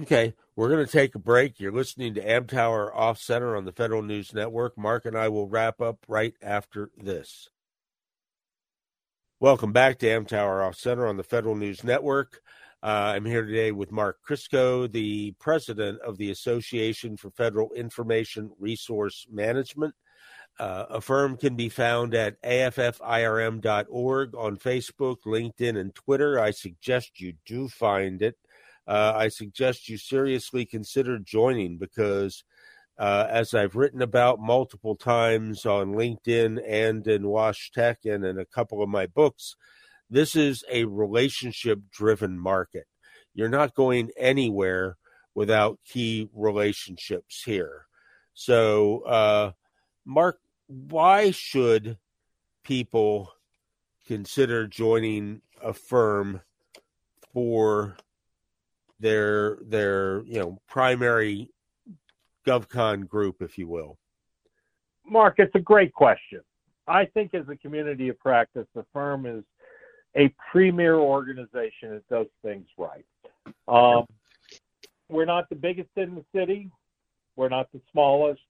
[0.00, 1.60] Okay, we're going to take a break.
[1.60, 4.78] You're listening to Amtower Off Center on the Federal News Network.
[4.78, 7.50] Mark and I will wrap up right after this.
[9.38, 12.40] Welcome back to Amtower Off Center on the Federal News Network.
[12.82, 18.50] Uh, I'm here today with Mark Krzysko, the president of the Association for Federal Information
[18.58, 19.94] Resource Management.
[20.58, 26.38] Uh, AFFIRM can be found at affirm.org on Facebook, LinkedIn, and Twitter.
[26.38, 28.36] I suggest you do find it.
[28.86, 32.44] Uh, I suggest you seriously consider joining because,
[32.98, 38.38] uh, as I've written about multiple times on LinkedIn and in Wash Tech and in
[38.38, 39.56] a couple of my books,
[40.10, 42.86] this is a relationship driven market.
[43.34, 44.98] You're not going anywhere
[45.34, 47.86] without key relationships here.
[48.34, 49.52] So, uh,
[50.04, 51.98] Mark, why should
[52.64, 53.32] people
[54.06, 56.40] consider joining AFFIRM
[57.32, 57.96] for
[59.00, 61.50] their their you know primary
[62.46, 63.98] GovCon group, if you will?
[65.04, 66.40] Mark, it's a great question.
[66.88, 69.44] I think as a community of practice, the firm is
[70.16, 73.04] a premier organization that does things right.
[73.68, 74.06] Um,
[75.08, 76.70] we're not the biggest in the city.
[77.36, 78.40] We're not the smallest.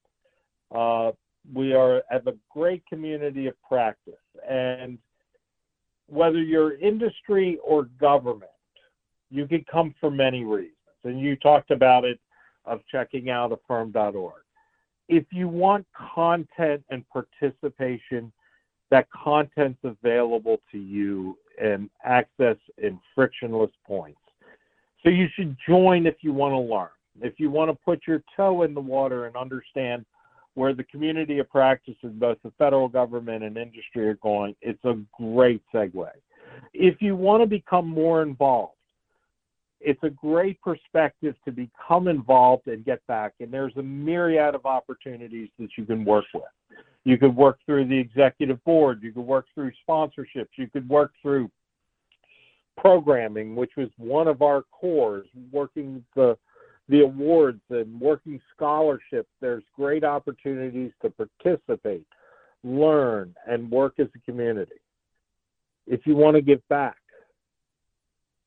[0.74, 1.12] Uh,
[1.52, 4.14] we are have a great community of practice,
[4.48, 4.98] and
[6.08, 8.50] whether you're industry or government,
[9.30, 10.76] you can come for many reasons.
[11.04, 12.20] And you talked about it
[12.64, 14.42] of checking out affirm.org.
[15.08, 18.32] If you want content and participation,
[18.90, 24.20] that content's available to you and access in frictionless points.
[25.02, 26.88] So you should join if you want to learn.
[27.20, 30.04] If you want to put your toe in the water and understand
[30.54, 34.84] where the community of practice in both the federal government and industry are going, it's
[34.84, 36.08] a great segue.
[36.74, 38.74] If you want to become more involved,
[39.80, 43.32] it's a great perspective to become involved and get back.
[43.40, 46.44] And there's a myriad of opportunities that you can work with.
[47.04, 49.00] You could work through the executive board.
[49.02, 50.50] You could work through sponsorships.
[50.56, 51.50] You could work through
[52.76, 56.36] programming, which was one of our cores, working the
[56.92, 59.28] the awards and working scholarships.
[59.40, 62.06] There's great opportunities to participate,
[62.62, 64.80] learn, and work as a community.
[65.88, 66.96] If you want to give back,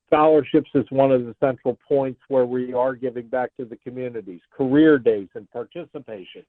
[0.08, 4.40] scholarships is one of the central points where we are giving back to the communities.
[4.56, 6.46] Career days and participation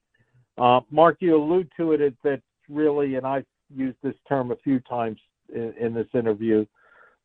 [0.57, 4.79] uh, Mark, you allude to it that really, and I've used this term a few
[4.81, 5.19] times
[5.53, 6.65] in, in this interview,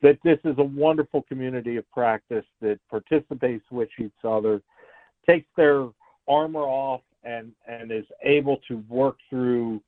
[0.02, 4.60] that this is a wonderful community of practice that participates with each other,
[5.28, 5.88] takes their
[6.28, 9.80] armor off, and and is able to work through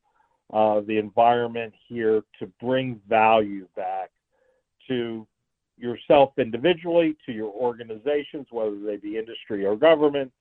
[0.53, 4.09] uh, the environment here to bring value back
[4.87, 5.27] to
[5.77, 10.31] yourself individually, to your organizations, whether they be industry or government,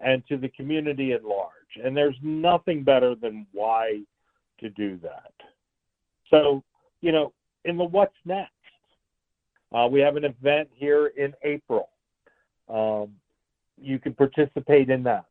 [0.00, 1.50] and to the community at large.
[1.84, 4.00] And there's nothing better than why
[4.58, 5.32] to do that.
[6.30, 6.62] So,
[7.00, 7.32] you know,
[7.64, 8.50] in the what's next,
[9.72, 11.88] uh, we have an event here in April.
[12.68, 13.12] Um,
[13.80, 15.24] you can participate in that.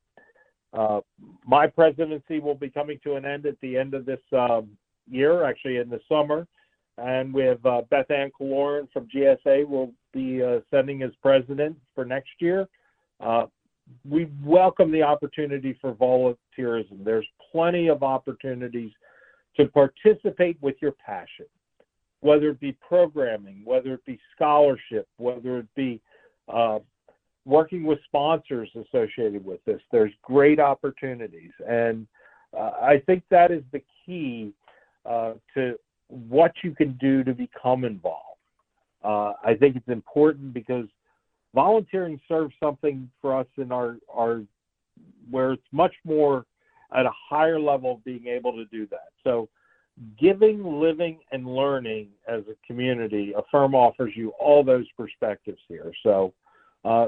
[0.73, 1.01] Uh,
[1.45, 4.69] my presidency will be coming to an end at the end of this um,
[5.09, 6.47] year, actually in the summer.
[6.97, 11.77] And we have uh, Beth Ann Killoran from GSA will be uh, sending as president
[11.95, 12.67] for next year.
[13.19, 13.45] Uh,
[14.07, 17.03] we welcome the opportunity for volunteerism.
[17.03, 18.91] There's plenty of opportunities
[19.57, 21.45] to participate with your passion,
[22.21, 26.01] whether it be programming, whether it be scholarship, whether it be
[26.53, 26.79] uh,
[27.45, 29.81] working with sponsors associated with this.
[29.91, 31.51] There's great opportunities.
[31.67, 32.07] And
[32.57, 34.53] uh, I think that is the key
[35.05, 35.75] uh, to
[36.07, 38.25] what you can do to become involved.
[39.03, 40.85] Uh, I think it's important because
[41.55, 44.41] volunteering serves something for us in our our
[45.31, 46.45] where it's much more
[46.93, 49.09] at a higher level of being able to do that.
[49.23, 49.47] So
[50.19, 55.91] giving, living, and learning as a community, Affirm offers you all those perspectives here.
[56.03, 56.33] So
[56.85, 57.07] uh,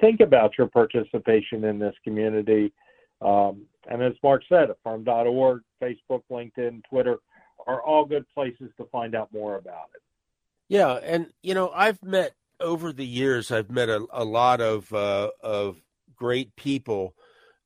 [0.00, 2.72] think about your participation in this community.
[3.20, 7.18] Um, and as Mark said, affirm.org, Facebook, LinkedIn, Twitter
[7.66, 10.02] are all good places to find out more about it.
[10.68, 14.92] Yeah, and you know, I've met over the years, I've met a, a lot of
[14.92, 15.80] uh, of
[16.14, 17.14] great people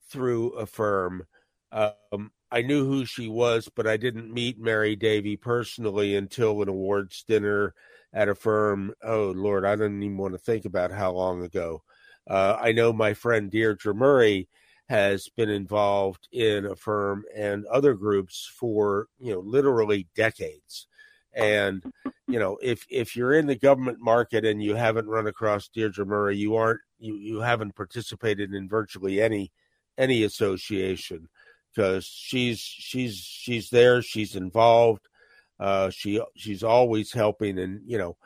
[0.08, 1.26] through Affirm.
[1.72, 6.68] Um, I knew who she was, but I didn't meet Mary Davie personally until an
[6.68, 7.74] awards dinner
[8.12, 8.90] at AFFIRM.
[9.02, 11.82] Oh Lord, I don't even want to think about how long ago.
[12.28, 14.48] Uh, I know my friend Deirdre Murray
[14.90, 20.88] has been involved in AFFIRM and other groups for you know literally decades.
[21.34, 21.82] And
[22.28, 26.04] you know, if if you're in the government market and you haven't run across Deirdre
[26.04, 29.52] Murray, you aren't you you haven't participated in virtually any
[29.96, 31.30] any association
[31.74, 35.08] because she's she's she's there, she's involved,
[35.58, 38.16] uh, she she's always helping, and you know,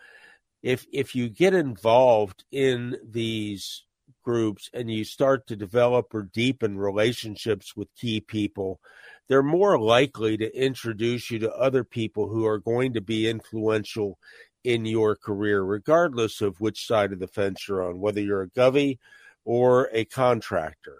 [0.62, 3.84] if if you get involved in these
[4.24, 8.80] groups and you start to develop or deepen relationships with key people,
[9.28, 14.18] they're more likely to introduce you to other people who are going to be influential
[14.64, 18.51] in your career, regardless of which side of the fence you're on, whether you're a
[18.51, 18.99] govy
[19.44, 20.99] or a contractor.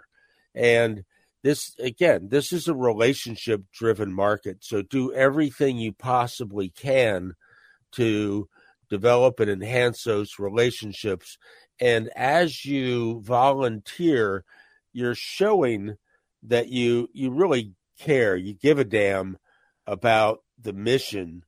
[0.55, 1.05] And
[1.47, 4.65] this again this is a relationship driven market.
[4.65, 7.35] So do everything you possibly can
[7.93, 8.49] to
[8.91, 11.39] develop and enhance those relationships.
[11.81, 14.45] And as you volunteer
[14.93, 15.97] you're showing
[16.43, 18.35] that you you really care.
[18.35, 19.39] You give a damn
[19.87, 21.45] about the mission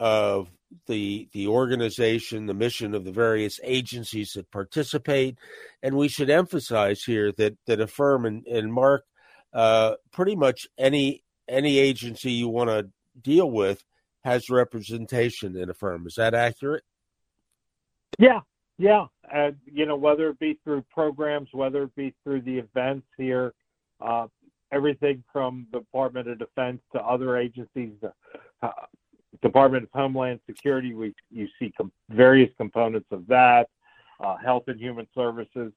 [0.00, 0.50] of
[0.88, 5.38] the the organization the mission of the various agencies that participate.
[5.84, 9.04] And we should emphasize here that that affirm and, and mark
[9.56, 12.86] uh, pretty much any any agency you want to
[13.22, 13.82] deal with
[14.22, 16.06] has representation in AFFIRM.
[16.06, 16.84] Is that accurate?
[18.18, 18.40] Yeah,
[18.76, 19.06] yeah.
[19.32, 23.54] Uh, you know, whether it be through programs, whether it be through the events here,
[24.00, 24.26] uh,
[24.72, 27.92] everything from the Department of Defense to other agencies,
[28.62, 28.68] uh,
[29.40, 33.70] Department of Homeland Security, we you see com- various components of that,
[34.20, 35.72] uh, Health and Human Services.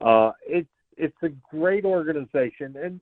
[0.00, 3.00] Uh, it's it's a great organization, and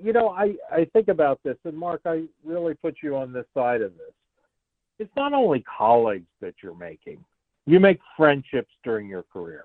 [0.00, 3.46] you know, I, I think about this, and Mark, I really put you on this
[3.52, 4.12] side of this.
[4.98, 7.24] It's not only colleagues that you're making,
[7.66, 9.64] you make friendships during your career.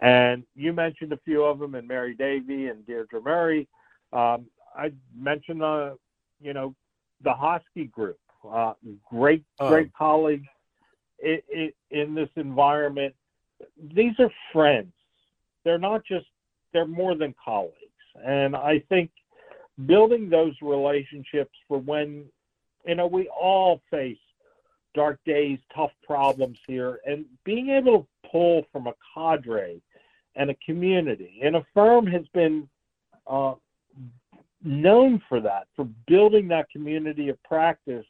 [0.00, 3.68] And you mentioned a few of them, and Mary Davie and Deirdre Murray.
[4.12, 5.94] Um, I mentioned, uh,
[6.40, 6.74] you know,
[7.22, 8.18] the Hosky group.
[8.48, 8.72] Uh,
[9.08, 9.68] great, oh.
[9.68, 10.48] great colleagues
[11.18, 13.14] it, it, in this environment.
[13.94, 14.92] These are friends.
[15.64, 16.26] They're not just,
[16.72, 17.74] they're more than colleagues.
[18.24, 19.10] And I think
[19.86, 22.26] building those relationships for when
[22.86, 24.18] you know we all face
[24.94, 29.80] dark days, tough problems here, and being able to pull from a cadre
[30.36, 31.40] and a community.
[31.42, 32.68] And a firm has been
[33.26, 33.54] uh,
[34.62, 38.06] known for that, for building that community of practice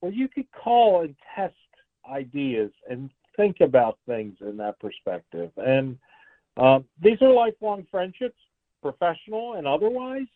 [0.00, 1.54] where you could call and test
[2.10, 5.50] ideas and think about things in that perspective.
[5.56, 5.98] And
[6.56, 8.38] uh, these are lifelong friendships,
[8.92, 10.26] professional and otherwise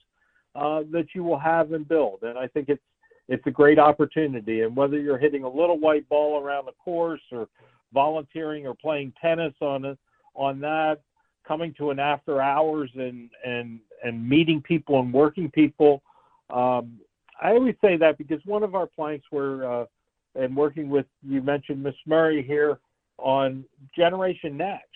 [0.55, 2.20] uh, that you will have and build.
[2.22, 2.82] And I think it's
[3.28, 4.62] it's a great opportunity.
[4.62, 7.46] And whether you're hitting a little white ball around the course or
[7.94, 9.98] volunteering or playing tennis on it,
[10.34, 11.01] on that,
[11.46, 16.03] coming to an after hours and and and meeting people and working people.
[16.51, 16.98] Um,
[17.40, 19.86] I always say that because one of our planks were uh,
[20.34, 22.80] and working with you mentioned Miss Murray here
[23.18, 23.64] on
[23.96, 24.86] Generation Next.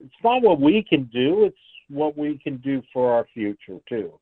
[0.00, 1.56] It's not what we can do; it's
[1.88, 4.18] what we can do for our future too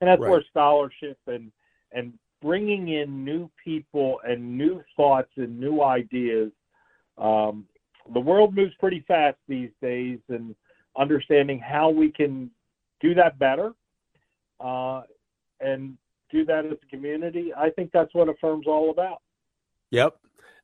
[0.00, 0.30] and that's right.
[0.30, 1.50] where scholarship and
[1.92, 2.12] and
[2.42, 6.52] bringing in new people and new thoughts and new ideas.
[7.16, 7.64] Um,
[8.12, 10.54] the world moves pretty fast these days, and
[10.96, 12.50] understanding how we can
[13.00, 13.72] do that better
[14.60, 15.02] uh,
[15.60, 15.96] and
[16.30, 19.22] do that as a community, I think that's what AFFIRM's all about.
[19.90, 20.16] Yep.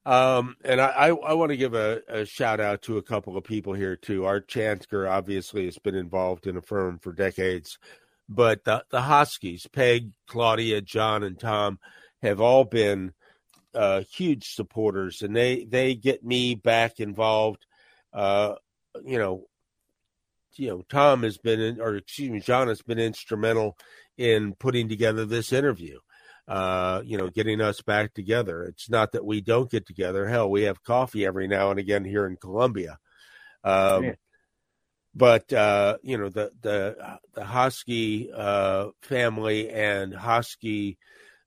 [0.05, 3.37] Um, and I, I, I want to give a, a, shout out to a couple
[3.37, 4.25] of people here too.
[4.25, 7.79] Art Chantker obviously has been involved in AFFIRM for decades.
[8.29, 11.79] But the, the Hoskys, Peg, Claudia, John, and Tom,
[12.21, 13.13] have all been
[13.75, 17.67] uh, huge supporters, and they they get me back involved.
[18.13, 18.55] Uh,
[19.05, 19.47] you know,
[20.55, 23.77] you know, Tom has been, in, or excuse me, John has been instrumental
[24.17, 25.99] in putting together this interview.
[26.49, 28.65] Uh, you know, getting us back together.
[28.65, 30.27] It's not that we don't get together.
[30.27, 32.99] Hell, we have coffee every now and again here in Columbia.
[33.65, 34.15] Um, yeah
[35.15, 40.97] but uh, you know the the the Hosky uh, family and Hosky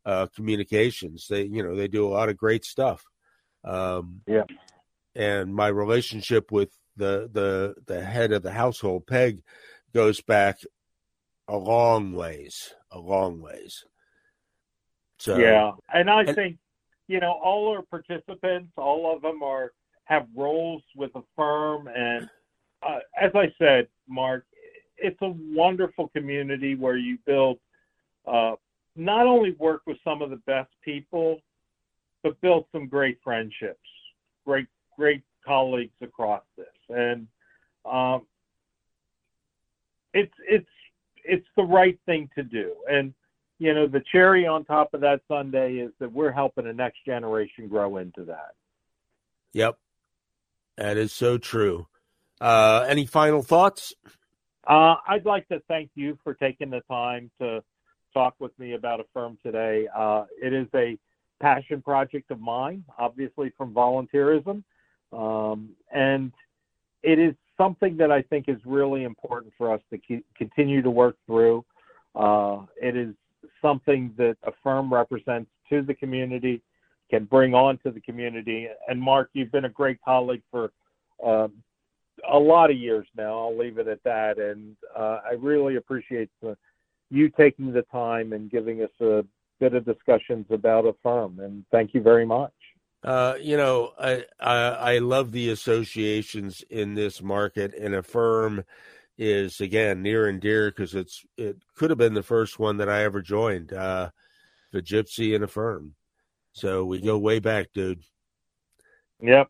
[0.05, 1.27] uh, communications.
[1.27, 3.03] They, you know, they do a lot of great stuff.
[3.63, 4.43] Um, yeah.
[5.15, 9.41] And my relationship with the the the head of the household, Peg,
[9.93, 10.59] goes back
[11.47, 13.85] a long ways, a long ways.
[15.25, 16.57] So yeah, and I and, think
[17.07, 19.71] you know all our participants, all of them are
[20.03, 22.29] have roles with the firm, and
[22.87, 24.45] uh, as I said, Mark,
[24.97, 27.57] it's a wonderful community where you build
[28.27, 28.53] uh,
[28.95, 31.39] not only work with some of the best people,
[32.21, 33.79] but build some great friendships,
[34.45, 37.25] great great colleagues across this, and
[37.83, 38.27] um,
[40.13, 40.69] it's it's
[41.23, 42.75] it's the right thing to do.
[42.87, 43.11] And
[43.57, 47.05] you know, the cherry on top of that Sunday is that we're helping the next
[47.05, 48.53] generation grow into that.
[49.53, 49.77] Yep,
[50.77, 51.87] that is so true.
[52.41, 53.93] Uh, any final thoughts?
[54.67, 57.63] Uh, I'd like to thank you for taking the time to
[58.13, 59.87] talk with me about Affirm today.
[59.95, 60.97] Uh, it is a
[61.39, 64.63] passion project of mine, obviously from volunteerism,
[65.13, 66.31] um, and
[67.03, 70.89] it is something that I think is really important for us to keep, continue to
[70.89, 71.63] work through.
[72.15, 73.13] Uh, it is
[73.65, 76.61] something that a firm represents to the community,
[77.09, 78.67] can bring on to the community.
[78.87, 80.71] And Mark, you've been a great colleague for
[81.23, 81.51] um,
[82.31, 83.33] a lot of years now.
[83.41, 84.37] I'll leave it at that.
[84.37, 86.57] And uh, I really appreciate the,
[87.09, 89.23] you taking the time and giving us a
[89.59, 91.39] bit of discussions about a firm.
[91.39, 92.53] And thank you very much.
[93.03, 94.55] Uh, you know, I, I,
[94.93, 98.63] I love the associations in this market, and Affirm
[99.17, 102.89] is again near and dear because it's it could have been the first one that
[102.89, 104.09] I ever joined, uh,
[104.71, 105.91] the FGIPC and AFFIRM.
[106.53, 108.03] So we go way back, dude.
[109.21, 109.49] Yep,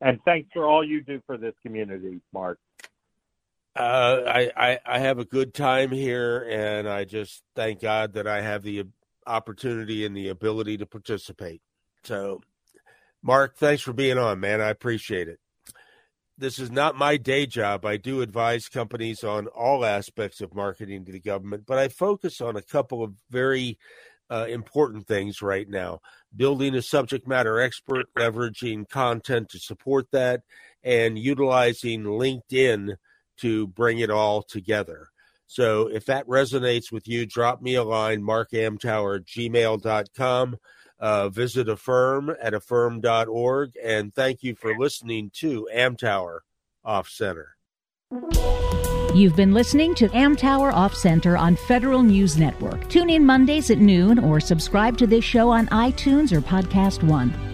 [0.00, 2.58] and thanks for all you do for this community, Mark.
[3.74, 8.26] Uh, I, I I have a good time here, and I just thank God that
[8.26, 8.84] I have the
[9.26, 11.62] opportunity and the ability to participate.
[12.04, 12.40] So
[13.22, 14.60] Mark, thanks for being on, man.
[14.60, 15.38] I appreciate it.
[16.38, 17.84] This is not my day job.
[17.84, 22.40] I do advise companies on all aspects of marketing to the government, but I focus
[22.40, 23.78] on a couple of very
[24.30, 26.00] uh, important things right now
[26.34, 30.40] building a subject matter expert, leveraging content to support that,
[30.82, 32.96] and utilizing LinkedIn
[33.36, 35.08] to bring it all together.
[35.46, 40.56] So if that resonates with you, drop me a line, markamtower at gmail.com
[41.02, 43.72] uh, visit Affirm at affirm.org.
[43.82, 46.38] And thank you for listening to Amtower
[46.84, 47.56] Off Center.
[49.14, 52.88] You've been listening to Amtower Off Center on Federal News Network.
[52.88, 57.51] Tune in Mondays at noon or subscribe to this show on iTunes or Podcast One.